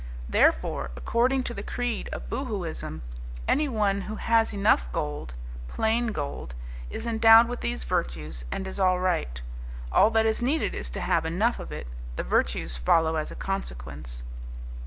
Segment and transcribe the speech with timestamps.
[0.27, 3.01] Therefore, according to the creed of Boohooism,
[3.47, 5.35] anyone who has enough gold,
[5.67, 6.55] plain gold,
[6.89, 9.39] is endowed with these virtues and is all right.
[9.91, 11.85] All that is needed is to have enough of it;
[12.15, 14.23] the virtues follow as a consequence.